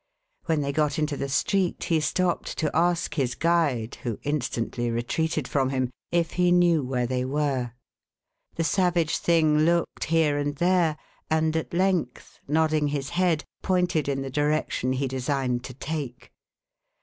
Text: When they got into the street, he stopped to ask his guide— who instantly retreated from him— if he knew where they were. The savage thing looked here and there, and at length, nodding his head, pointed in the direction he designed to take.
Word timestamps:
When 0.45 0.61
they 0.61 0.71
got 0.71 0.97
into 0.97 1.15
the 1.15 1.29
street, 1.29 1.83
he 1.83 1.99
stopped 1.99 2.57
to 2.57 2.75
ask 2.75 3.13
his 3.13 3.35
guide— 3.35 3.99
who 4.01 4.17
instantly 4.23 4.89
retreated 4.89 5.47
from 5.47 5.69
him— 5.69 5.91
if 6.21 6.31
he 6.31 6.51
knew 6.51 6.81
where 6.81 7.05
they 7.05 7.23
were. 7.23 7.73
The 8.55 8.63
savage 8.63 9.19
thing 9.19 9.59
looked 9.59 10.05
here 10.05 10.39
and 10.39 10.55
there, 10.55 10.97
and 11.29 11.55
at 11.55 11.71
length, 11.75 12.39
nodding 12.47 12.87
his 12.87 13.09
head, 13.09 13.45
pointed 13.61 14.09
in 14.09 14.23
the 14.23 14.31
direction 14.31 14.93
he 14.93 15.07
designed 15.07 15.63
to 15.65 15.75
take. 15.75 16.31